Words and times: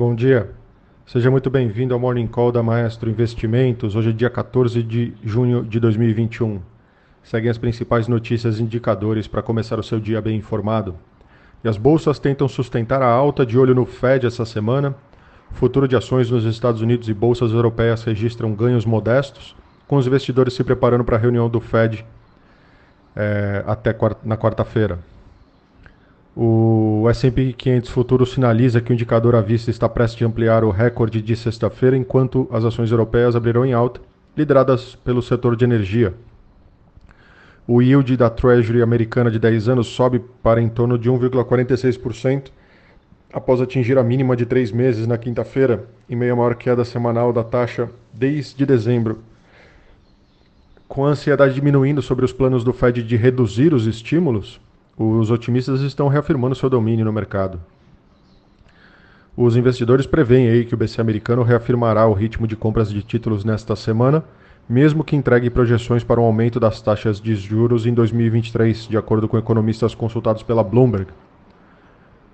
Bom 0.00 0.14
dia. 0.14 0.50
Seja 1.04 1.30
muito 1.30 1.50
bem-vindo 1.50 1.92
ao 1.92 2.00
Morning 2.00 2.26
Call 2.26 2.50
da 2.50 2.62
Maestro 2.62 3.10
Investimentos. 3.10 3.94
Hoje 3.94 4.08
é 4.08 4.12
dia 4.14 4.30
14 4.30 4.82
de 4.82 5.12
junho 5.22 5.62
de 5.62 5.78
2021. 5.78 6.58
Seguem 7.22 7.50
as 7.50 7.58
principais 7.58 8.08
notícias 8.08 8.58
e 8.58 8.62
indicadores 8.62 9.26
para 9.26 9.42
começar 9.42 9.78
o 9.78 9.82
seu 9.82 10.00
dia 10.00 10.18
bem 10.22 10.38
informado. 10.38 10.96
E 11.62 11.68
as 11.68 11.76
bolsas 11.76 12.18
tentam 12.18 12.48
sustentar 12.48 13.02
a 13.02 13.10
alta 13.10 13.44
de 13.44 13.58
olho 13.58 13.74
no 13.74 13.84
Fed 13.84 14.26
essa 14.26 14.46
semana. 14.46 14.96
Futuro 15.52 15.86
de 15.86 15.96
ações 15.96 16.30
nos 16.30 16.46
Estados 16.46 16.80
Unidos 16.80 17.06
e 17.10 17.12
bolsas 17.12 17.52
europeias 17.52 18.02
registram 18.02 18.54
ganhos 18.54 18.86
modestos, 18.86 19.54
com 19.86 19.96
os 19.96 20.06
investidores 20.06 20.54
se 20.54 20.64
preparando 20.64 21.04
para 21.04 21.16
a 21.16 21.20
reunião 21.20 21.46
do 21.46 21.60
Fed 21.60 22.06
é, 23.14 23.62
até 23.66 23.94
na 24.24 24.38
quarta-feira. 24.38 24.98
O 26.36 27.08
S&P 27.10 27.52
500 27.52 27.90
futuro 27.90 28.24
sinaliza 28.24 28.80
que 28.80 28.92
o 28.92 28.94
indicador 28.94 29.34
à 29.34 29.40
vista 29.40 29.70
está 29.70 29.88
prestes 29.88 30.22
a 30.22 30.26
ampliar 30.26 30.62
o 30.62 30.70
recorde 30.70 31.20
de 31.20 31.34
sexta-feira, 31.34 31.96
enquanto 31.96 32.48
as 32.52 32.64
ações 32.64 32.90
europeias 32.90 33.34
abrirão 33.34 33.66
em 33.66 33.72
alta, 33.72 34.00
lideradas 34.36 34.94
pelo 35.04 35.20
setor 35.20 35.56
de 35.56 35.64
energia. 35.64 36.14
O 37.66 37.82
yield 37.82 38.16
da 38.16 38.30
Treasury 38.30 38.80
americana 38.80 39.30
de 39.30 39.38
10 39.38 39.68
anos 39.68 39.88
sobe 39.88 40.20
para 40.42 40.62
em 40.62 40.68
torno 40.68 40.96
de 40.96 41.10
1,46%, 41.10 42.50
após 43.32 43.60
atingir 43.60 43.98
a 43.98 44.02
mínima 44.02 44.36
de 44.36 44.46
três 44.46 44.70
meses 44.70 45.06
na 45.06 45.18
quinta-feira, 45.18 45.88
em 46.08 46.16
meio 46.16 46.32
à 46.32 46.36
maior 46.36 46.54
queda 46.54 46.84
semanal 46.84 47.32
da 47.32 47.42
taxa 47.42 47.90
desde 48.12 48.64
dezembro. 48.64 49.18
Com 50.88 51.06
a 51.06 51.10
ansiedade 51.10 51.54
diminuindo 51.54 52.02
sobre 52.02 52.24
os 52.24 52.32
planos 52.32 52.64
do 52.64 52.72
Fed 52.72 53.02
de 53.02 53.16
reduzir 53.16 53.72
os 53.72 53.86
estímulos, 53.86 54.60
os 55.02 55.30
otimistas 55.30 55.80
estão 55.80 56.08
reafirmando 56.08 56.54
seu 56.54 56.68
domínio 56.68 57.06
no 57.06 57.12
mercado. 57.12 57.58
Os 59.34 59.56
investidores 59.56 60.06
preveem 60.06 60.50
aí 60.50 60.66
que 60.66 60.74
o 60.74 60.76
BC 60.76 61.00
americano 61.00 61.42
reafirmará 61.42 62.06
o 62.06 62.12
ritmo 62.12 62.46
de 62.46 62.54
compras 62.54 62.90
de 62.90 63.02
títulos 63.02 63.42
nesta 63.42 63.74
semana, 63.74 64.22
mesmo 64.68 65.02
que 65.02 65.16
entregue 65.16 65.48
projeções 65.48 66.04
para 66.04 66.20
um 66.20 66.24
aumento 66.24 66.60
das 66.60 66.82
taxas 66.82 67.18
de 67.18 67.34
juros 67.34 67.86
em 67.86 67.94
2023, 67.94 68.88
de 68.88 68.98
acordo 68.98 69.26
com 69.26 69.38
economistas 69.38 69.94
consultados 69.94 70.42
pela 70.42 70.62
Bloomberg. 70.62 71.06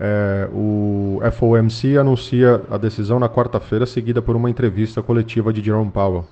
É, 0.00 0.48
o 0.52 1.20
FOMC 1.30 1.96
anuncia 1.96 2.60
a 2.68 2.76
decisão 2.76 3.20
na 3.20 3.28
quarta-feira, 3.28 3.86
seguida 3.86 4.20
por 4.20 4.34
uma 4.34 4.50
entrevista 4.50 5.00
coletiva 5.00 5.52
de 5.52 5.62
Jerome 5.62 5.92
Powell. 5.92 6.26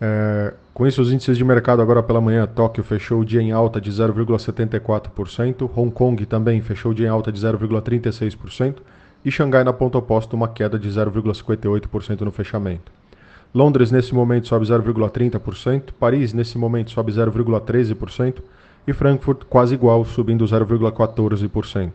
É, 0.00 0.54
com 0.72 0.86
isso, 0.86 1.02
os 1.02 1.12
índices 1.12 1.36
de 1.36 1.44
mercado 1.44 1.82
agora 1.82 2.02
pela 2.02 2.20
manhã, 2.20 2.46
Tóquio 2.46 2.84
fechou 2.84 3.20
o 3.20 3.24
dia 3.24 3.42
em 3.42 3.52
alta 3.52 3.80
de 3.80 3.90
0,74%, 3.90 5.70
Hong 5.76 5.90
Kong 5.90 6.24
também 6.26 6.62
fechou 6.62 6.92
o 6.92 6.94
dia 6.94 7.06
em 7.06 7.10
alta 7.10 7.32
de 7.32 7.40
0,36% 7.40 8.76
e 9.24 9.30
Xangai 9.30 9.64
na 9.64 9.72
ponta 9.72 9.98
oposta 9.98 10.34
uma 10.34 10.48
queda 10.48 10.78
de 10.78 10.88
0,58% 10.88 12.20
no 12.20 12.30
fechamento. 12.30 12.92
Londres 13.52 13.90
nesse 13.90 14.14
momento 14.14 14.46
sobe 14.46 14.64
0,30%, 14.64 15.90
Paris 15.98 16.32
nesse 16.32 16.56
momento 16.56 16.92
sobe 16.92 17.12
0,13% 17.12 18.36
e 18.86 18.92
Frankfurt 18.92 19.44
quase 19.48 19.74
igual, 19.74 20.04
subindo 20.04 20.44
0,14%. 20.44 21.92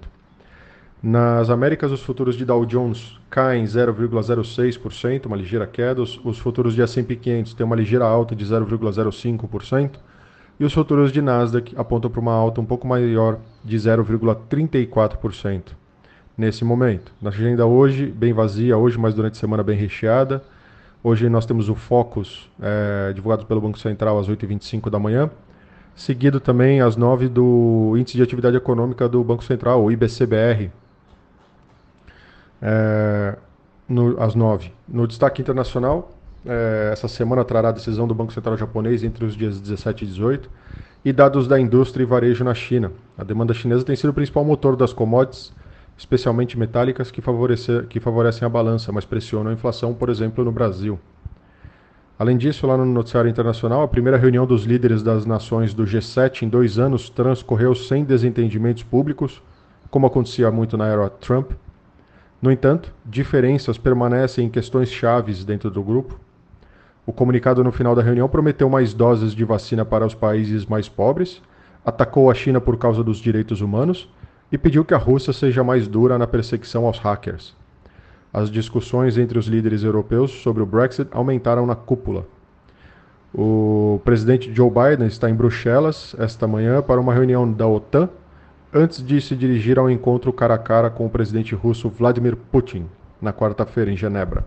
Nas 1.02 1.50
Américas, 1.50 1.92
os 1.92 2.02
futuros 2.02 2.36
de 2.36 2.46
Dow 2.46 2.66
Jones 2.66 3.20
caem 3.30 3.64
0,06%, 3.66 5.26
uma 5.28 5.38
ligeira 5.38 5.68
queda. 5.68 6.02
Os 6.02 6.40
futuros 6.40 6.74
de 6.74 6.82
S&P 6.82 7.16
500 7.16 7.54
têm 7.54 7.66
uma 7.66 7.76
ligeira 7.76 8.06
alta 8.06 8.36
de 8.36 8.46
0,05%. 8.46 10.00
E 10.60 10.64
os 10.64 10.74
futuros 10.74 11.12
de 11.12 11.22
Nasdaq 11.22 11.74
apontam 11.78 12.10
para 12.10 12.22
uma 12.22 12.34
alta 12.34 12.62
um 12.62 12.66
pouco 12.66 12.88
maior 12.88 13.40
de 13.64 13.76
0,34% 13.78 15.74
nesse 16.38 16.64
momento. 16.64 17.12
Na 17.22 17.30
agenda 17.30 17.66
hoje, 17.66 18.08
bem 18.08 18.34
vazia 18.34 18.78
hoje, 18.78 18.98
mas 18.98 19.14
durante 19.14 19.34
a 19.34 19.40
semana 19.40 19.64
bem 19.64 19.78
recheada. 19.78 20.42
Hoje 21.04 21.30
nós 21.30 21.46
temos 21.46 21.70
o 21.70 21.76
Focus, 21.76 22.50
é, 22.60 23.14
divulgado 23.14 23.46
pelo 23.46 23.62
Banco 23.62 23.78
Central 23.78 24.18
às 24.18 24.28
8h25 24.28 24.90
da 24.90 24.98
manhã, 24.98 25.30
seguido 25.96 26.40
também 26.40 26.82
às 26.82 26.96
9 26.96 27.28
do 27.28 27.94
Índice 27.96 28.18
de 28.18 28.24
Atividade 28.24 28.58
Econômica 28.58 29.08
do 29.08 29.24
Banco 29.24 29.44
Central, 29.44 29.84
o 29.84 29.92
IBCBR, 29.92 30.72
é, 32.66 33.36
no, 33.88 34.20
às 34.20 34.34
9. 34.34 34.74
No 34.88 35.08
destaque 35.08 35.42
internacional, 35.42 36.12
é, 36.44 36.90
essa 36.92 37.08
semana 37.08 37.46
trará 37.46 37.70
a 37.70 37.72
decisão 37.72 38.08
do 38.08 38.16
Banco 38.16 38.34
Central 38.34 38.58
japonês 38.58 39.04
entre 39.04 39.24
os 39.24 39.36
dias 39.36 39.60
17 39.60 40.04
e 40.04 40.08
18 40.08 40.50
e 41.06 41.14
dados 41.14 41.48
da 41.48 41.60
indústria 41.60 42.02
e 42.02 42.06
varejo 42.06 42.44
na 42.44 42.56
China. 42.56 42.92
A 43.16 43.24
demanda 43.24 43.54
chinesa 43.54 43.86
tem 43.86 43.96
sido 43.96 44.10
o 44.10 44.14
principal 44.14 44.44
motor 44.44 44.76
das 44.76 44.92
commodities 44.92 45.54
especialmente 45.98 46.60
metálicas, 46.60 47.10
que, 47.10 47.22
que 47.90 48.00
favorecem 48.00 48.46
a 48.46 48.50
balança, 48.50 48.92
mas 48.92 49.06
pressionam 49.06 49.52
a 49.52 49.54
inflação, 49.54 49.94
por 49.94 50.10
exemplo, 50.10 50.44
no 50.44 50.52
Brasil. 50.52 51.00
Além 52.18 52.38
disso, 52.38 52.66
lá 52.66 52.78
no 52.78 52.86
noticiário 52.86 53.30
internacional, 53.30 53.82
a 53.82 53.88
primeira 53.88 54.18
reunião 54.18 54.46
dos 54.46 54.64
líderes 54.64 55.04
das 55.04 55.26
nações 55.26 55.74
do 55.74 55.84
G7 55.84 56.44
em 56.44 56.50
dois 56.50 56.80
anos 56.80 57.10
transcorreu 57.10 57.76
sem 57.76 58.04
desentendimentos 58.04 58.84
públicos, 58.84 59.42
como 59.90 60.08
acontecia 60.08 60.50
muito 60.50 60.78
na 60.78 60.88
era 60.88 61.10
Trump. 61.10 61.52
No 62.46 62.52
entanto, 62.52 62.94
diferenças 63.04 63.76
permanecem 63.76 64.46
em 64.46 64.50
questões 64.52 64.92
chaves 64.92 65.44
dentro 65.44 65.72
do 65.72 65.82
grupo. 65.82 66.20
O 67.04 67.12
comunicado 67.12 67.64
no 67.64 67.72
final 67.72 67.96
da 67.96 68.04
reunião 68.04 68.30
prometeu 68.30 68.70
mais 68.70 68.94
doses 68.94 69.34
de 69.34 69.44
vacina 69.44 69.84
para 69.84 70.06
os 70.06 70.14
países 70.14 70.64
mais 70.64 70.88
pobres, 70.88 71.42
atacou 71.84 72.30
a 72.30 72.36
China 72.36 72.62
por 72.62 72.78
causa 72.78 73.04
dos 73.04 73.18
direitos 73.18 73.62
humanos 73.62 74.08
e 74.52 74.60
pediu 74.60 74.86
que 74.86 74.94
a 74.94 74.98
Rússia 74.98 75.34
seja 75.34 75.64
mais 75.64 75.88
dura 75.88 76.20
na 76.20 76.28
perseguição 76.28 76.86
aos 76.86 77.00
hackers. 77.00 77.56
As 78.32 78.52
discussões 78.52 79.18
entre 79.18 79.40
os 79.40 79.48
líderes 79.48 79.82
europeus 79.82 80.30
sobre 80.30 80.62
o 80.62 80.68
Brexit 80.68 81.10
aumentaram 81.14 81.66
na 81.66 81.74
cúpula. 81.74 82.28
O 83.34 84.00
presidente 84.06 84.54
Joe 84.54 84.70
Biden 84.70 85.08
está 85.08 85.32
em 85.32 85.34
Bruxelas 85.34 86.16
esta 86.20 86.48
manhã 86.48 86.80
para 86.84 87.02
uma 87.02 87.12
reunião 87.12 87.52
da 87.52 87.66
OTAN, 87.66 88.08
antes 88.76 89.02
de 89.02 89.22
se 89.22 89.38
dirigir 89.38 89.80
ao 89.80 89.90
encontro 89.90 90.34
cara 90.34 90.56
a 90.56 90.58
cara 90.58 90.90
com 90.90 91.06
o 91.06 91.10
presidente 91.10 91.56
russo 91.56 91.90
Vladimir 91.90 92.36
Putin, 92.36 92.88
na 93.22 93.32
quarta-feira 93.32 93.90
em 93.90 93.96
Genebra. 93.96 94.44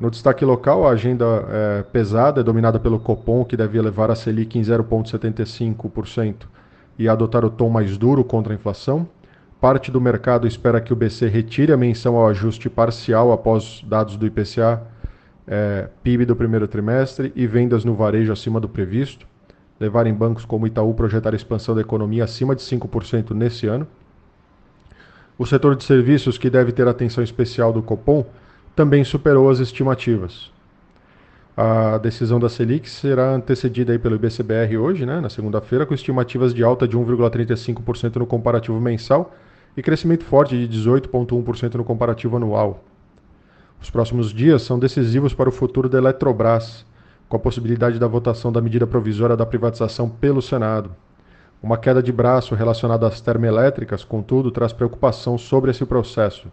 No 0.00 0.10
destaque 0.10 0.44
local, 0.44 0.84
a 0.84 0.90
agenda 0.90 1.24
é 1.48 1.82
pesada 1.82 2.40
é 2.40 2.42
dominada 2.42 2.80
pelo 2.80 2.98
Copom, 2.98 3.44
que 3.44 3.56
deve 3.56 3.80
levar 3.80 4.10
a 4.10 4.16
Selic 4.16 4.58
em 4.58 4.62
0,75% 4.62 6.46
e 6.98 7.08
adotar 7.08 7.44
o 7.44 7.50
tom 7.50 7.70
mais 7.70 7.96
duro 7.96 8.24
contra 8.24 8.52
a 8.52 8.56
inflação. 8.56 9.06
Parte 9.60 9.92
do 9.92 10.00
mercado 10.00 10.48
espera 10.48 10.80
que 10.80 10.92
o 10.92 10.96
BC 10.96 11.28
retire 11.28 11.72
a 11.72 11.76
menção 11.76 12.16
ao 12.16 12.26
ajuste 12.26 12.68
parcial 12.68 13.30
após 13.30 13.84
dados 13.86 14.16
do 14.16 14.26
IPCA, 14.26 14.82
é, 15.46 15.88
PIB 16.02 16.24
do 16.24 16.34
primeiro 16.34 16.66
trimestre 16.66 17.32
e 17.36 17.46
vendas 17.46 17.84
no 17.84 17.94
varejo 17.94 18.32
acima 18.32 18.58
do 18.58 18.68
previsto, 18.68 19.29
levarem 19.80 20.12
bancos 20.12 20.44
como 20.44 20.66
Itaú 20.66 20.92
projetar 20.92 21.32
a 21.32 21.36
expansão 21.36 21.74
da 21.74 21.80
economia 21.80 22.24
acima 22.24 22.54
de 22.54 22.62
5% 22.62 23.30
nesse 23.30 23.66
ano. 23.66 23.86
O 25.38 25.46
setor 25.46 25.74
de 25.74 25.84
serviços, 25.84 26.36
que 26.36 26.50
deve 26.50 26.70
ter 26.70 26.86
atenção 26.86 27.24
especial 27.24 27.72
do 27.72 27.82
Copom, 27.82 28.26
também 28.76 29.02
superou 29.02 29.48
as 29.48 29.58
estimativas. 29.58 30.52
A 31.56 31.98
decisão 31.98 32.38
da 32.38 32.48
Selic 32.48 32.88
será 32.88 33.34
antecedida 33.34 33.92
aí 33.92 33.98
pelo 33.98 34.16
IBCBR 34.16 34.76
hoje, 34.76 35.04
né, 35.06 35.20
na 35.20 35.30
segunda-feira, 35.30 35.86
com 35.86 35.94
estimativas 35.94 36.54
de 36.54 36.62
alta 36.62 36.86
de 36.86 36.96
1,35% 36.96 38.16
no 38.16 38.26
comparativo 38.26 38.78
mensal 38.80 39.34
e 39.76 39.82
crescimento 39.82 40.24
forte 40.24 40.56
de 40.56 40.78
18,1% 40.78 41.74
no 41.74 41.84
comparativo 41.84 42.36
anual. 42.36 42.84
Os 43.80 43.88
próximos 43.88 44.32
dias 44.32 44.62
são 44.62 44.78
decisivos 44.78 45.32
para 45.32 45.48
o 45.48 45.52
futuro 45.52 45.88
da 45.88 45.98
Eletrobras, 45.98 46.84
com 47.30 47.36
a 47.36 47.40
possibilidade 47.40 47.96
da 47.96 48.08
votação 48.08 48.50
da 48.50 48.60
medida 48.60 48.88
provisória 48.88 49.36
da 49.36 49.46
privatização 49.46 50.08
pelo 50.08 50.42
Senado. 50.42 50.90
Uma 51.62 51.78
queda 51.78 52.02
de 52.02 52.10
braço 52.10 52.56
relacionada 52.56 53.06
às 53.06 53.20
termoelétricas, 53.20 54.02
contudo, 54.02 54.50
traz 54.50 54.72
preocupação 54.72 55.38
sobre 55.38 55.70
esse 55.70 55.86
processo. 55.86 56.48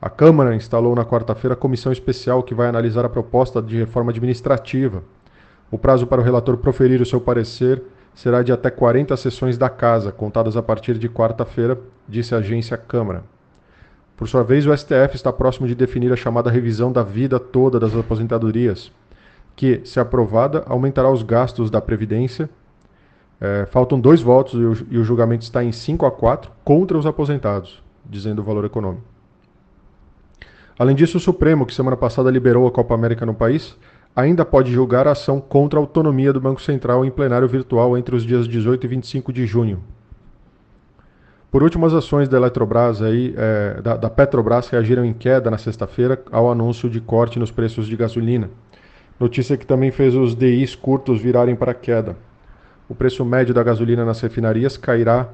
A 0.00 0.08
Câmara 0.08 0.54
instalou 0.54 0.94
na 0.94 1.04
quarta-feira 1.04 1.54
a 1.54 1.56
comissão 1.56 1.90
especial 1.90 2.40
que 2.44 2.54
vai 2.54 2.68
analisar 2.68 3.04
a 3.04 3.08
proposta 3.08 3.60
de 3.60 3.76
reforma 3.76 4.12
administrativa. 4.12 5.02
O 5.72 5.76
prazo 5.76 6.06
para 6.06 6.20
o 6.20 6.24
relator 6.24 6.56
proferir 6.56 7.02
o 7.02 7.06
seu 7.06 7.20
parecer 7.20 7.82
será 8.14 8.44
de 8.44 8.52
até 8.52 8.70
40 8.70 9.16
sessões 9.16 9.58
da 9.58 9.68
Casa, 9.68 10.12
contadas 10.12 10.56
a 10.56 10.62
partir 10.62 10.98
de 10.98 11.08
quarta-feira, 11.08 11.76
disse 12.08 12.32
a 12.32 12.38
agência 12.38 12.76
Câmara. 12.76 13.24
Por 14.16 14.28
sua 14.28 14.44
vez, 14.44 14.64
o 14.68 14.76
STF 14.76 15.16
está 15.16 15.32
próximo 15.32 15.66
de 15.66 15.74
definir 15.74 16.12
a 16.12 16.16
chamada 16.16 16.48
revisão 16.48 16.92
da 16.92 17.02
vida 17.02 17.40
toda 17.40 17.80
das 17.80 17.96
aposentadorias, 17.96 18.92
que, 19.56 19.80
se 19.84 20.00
aprovada, 20.00 20.64
aumentará 20.66 21.10
os 21.10 21.22
gastos 21.22 21.70
da 21.70 21.80
Previdência. 21.80 22.48
É, 23.40 23.66
faltam 23.66 23.98
dois 23.98 24.22
votos 24.22 24.54
e 24.54 24.64
o, 24.64 24.86
e 24.90 24.98
o 24.98 25.04
julgamento 25.04 25.42
está 25.42 25.62
em 25.62 25.72
5 25.72 26.06
a 26.06 26.10
4 26.10 26.50
contra 26.64 26.96
os 26.96 27.06
aposentados, 27.06 27.82
dizendo 28.04 28.40
o 28.40 28.44
valor 28.44 28.64
econômico. 28.64 29.04
Além 30.78 30.96
disso, 30.96 31.18
o 31.18 31.20
Supremo, 31.20 31.66
que 31.66 31.74
semana 31.74 31.96
passada 31.96 32.30
liberou 32.30 32.66
a 32.66 32.70
Copa 32.70 32.94
América 32.94 33.24
no 33.24 33.34
país, 33.34 33.76
ainda 34.14 34.44
pode 34.44 34.72
julgar 34.72 35.06
a 35.06 35.12
ação 35.12 35.40
contra 35.40 35.78
a 35.78 35.82
autonomia 35.82 36.32
do 36.32 36.40
Banco 36.40 36.60
Central 36.60 37.04
em 37.04 37.10
plenário 37.10 37.48
virtual 37.48 37.96
entre 37.96 38.14
os 38.14 38.24
dias 38.24 38.46
18 38.48 38.84
e 38.84 38.88
25 38.88 39.32
de 39.32 39.46
junho. 39.46 39.82
Por 41.54 41.62
último, 41.62 41.86
as 41.86 41.92
ações 41.92 42.28
da 42.28 42.36
Eletrobras 42.36 43.00
aí, 43.00 43.32
é, 43.36 43.80
da, 43.80 43.96
da, 43.96 44.10
Petrobras 44.10 44.68
reagiram 44.68 45.04
em 45.04 45.12
queda 45.12 45.48
na 45.52 45.58
sexta-feira 45.58 46.20
ao 46.32 46.50
anúncio 46.50 46.90
de 46.90 47.00
corte 47.00 47.38
nos 47.38 47.52
preços 47.52 47.86
de 47.86 47.96
gasolina. 47.96 48.50
Notícia 49.18 49.56
que 49.56 49.66
também 49.66 49.90
fez 49.90 50.14
os 50.14 50.34
DIs 50.34 50.74
curtos 50.74 51.20
virarem 51.20 51.54
para 51.54 51.72
queda. 51.72 52.16
O 52.88 52.94
preço 52.94 53.24
médio 53.24 53.54
da 53.54 53.62
gasolina 53.62 54.04
nas 54.04 54.20
refinarias 54.20 54.76
cairá 54.76 55.28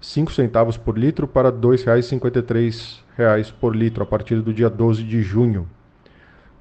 5 0.00 0.32
centavos 0.32 0.76
por 0.76 0.98
litro 0.98 1.26
para 1.26 1.48
R$ 1.48 1.56
2,53 1.56 3.52
por 3.60 3.74
litro 3.74 4.02
a 4.02 4.06
partir 4.06 4.40
do 4.40 4.52
dia 4.52 4.68
12 4.68 5.02
de 5.02 5.22
junho. 5.22 5.68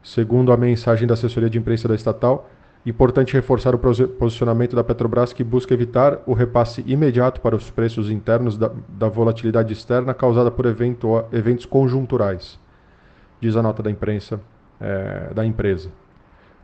Segundo 0.04 0.52
a 0.52 0.58
mensagem 0.58 1.08
da 1.08 1.14
assessoria 1.14 1.50
de 1.50 1.58
imprensa 1.58 1.88
da 1.88 1.96
estatal, 1.96 2.50
Importante 2.84 3.34
reforçar 3.34 3.76
o 3.76 3.78
posicionamento 3.78 4.76
da 4.76 4.84
Petrobras 4.84 5.32
que 5.32 5.44
busca 5.44 5.72
evitar 5.72 6.20
o 6.26 6.34
repasse 6.34 6.84
imediato 6.88 7.40
para 7.40 7.56
os 7.56 7.70
preços 7.70 8.10
internos 8.10 8.58
da, 8.58 8.72
da 8.90 9.08
volatilidade 9.08 9.72
externa 9.72 10.16
causada 10.16 10.50
por 10.50 10.66
evento, 10.66 11.24
eventos 11.32 11.68
conjunturais, 11.68 12.60
diz 13.40 13.56
a 13.56 13.62
nota 13.62 13.84
da 13.84 13.92
imprensa 13.92 14.40
é, 14.80 15.32
da 15.32 15.46
empresa. 15.46 15.92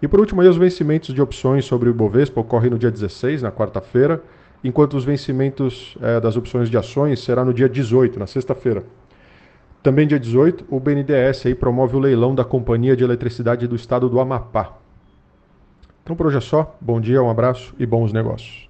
E 0.02 0.08
por 0.08 0.20
último, 0.20 0.42
aí, 0.42 0.48
os 0.48 0.58
vencimentos 0.58 1.14
de 1.14 1.22
opções 1.22 1.66
sobre 1.66 1.90
o 1.90 1.92
Ibovespa 1.92 2.40
ocorrem 2.40 2.70
no 2.70 2.78
dia 2.78 2.92
16, 2.92 3.42
na 3.42 3.52
quarta-feira, 3.52 4.22
enquanto 4.64 4.96
os 4.96 5.04
vencimentos 5.04 5.98
é, 6.02 6.20
das 6.20 6.38
opções 6.38 6.70
de 6.70 6.78
ações 6.78 7.20
será 7.24 7.44
no 7.44 7.54
dia 7.54 7.68
18, 7.68 8.20
na 8.20 8.28
sexta-feira. 8.28 8.84
Também 9.82 10.08
dia 10.08 10.20
18, 10.20 10.66
o 10.70 10.80
BNDES 10.80 11.46
aí 11.46 11.56
promove 11.56 11.96
o 11.96 12.00
leilão 12.00 12.36
da 12.36 12.44
Companhia 12.44 12.96
de 12.96 13.04
Eletricidade 13.04 13.68
do 13.68 13.76
Estado 13.76 14.10
do 14.10 14.20
Amapá. 14.20 14.78
Então 16.04 16.16
por 16.16 16.28
hoje 16.28 16.38
é 16.38 16.42
só. 16.42 16.76
Bom 16.82 17.00
dia, 17.00 17.22
um 17.22 17.30
abraço 17.30 17.74
e 17.80 17.86
bons 17.86 18.12
negócios. 18.12 18.68